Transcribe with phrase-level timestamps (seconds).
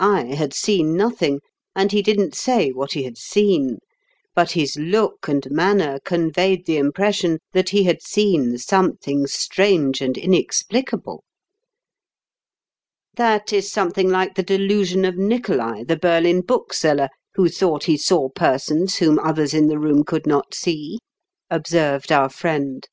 [0.00, 1.40] I had seen nothing,
[1.76, 3.78] and he didn't say what he had seen;
[4.34, 10.18] but his look and manner conveyed the impression that he had seen something strange, and
[10.18, 11.22] inexplicable.""
[13.18, 18.28] That is something like the delusion of Nicolai, the Berlin bookseller, who thought he saw
[18.30, 20.98] persons whom others in the room could not see,"
[21.52, 22.88] observed our friend.